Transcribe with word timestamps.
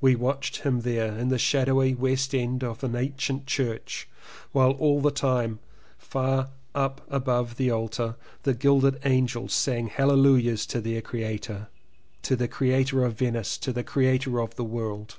We 0.00 0.16
watched 0.16 0.62
him 0.62 0.80
there 0.80 1.14
in 1.18 1.28
the 1.28 1.36
shadowy 1.36 1.94
West 1.94 2.34
End 2.34 2.64
of 2.64 2.78
the 2.80 2.96
ancient 2.96 3.44
church 3.46 4.08
while 4.52 4.70
all 4.70 5.02
the 5.02 5.10
time 5.10 5.58
far 5.98 6.48
up 6.74 7.02
above 7.10 7.56
the 7.58 7.70
altar, 7.70 8.16
the 8.44 8.54
gilded 8.54 8.98
angels 9.04 9.52
sang 9.52 9.88
hallelujahs 9.88 10.64
to 10.68 10.80
their 10.80 11.02
creator, 11.02 11.68
to 12.22 12.36
the 12.36 12.48
creator 12.48 13.04
of 13.04 13.18
Venice, 13.18 13.58
to 13.58 13.70
the 13.70 13.84
creator 13.84 14.40
of 14.40 14.54
the 14.56 14.64
world. 14.64 15.18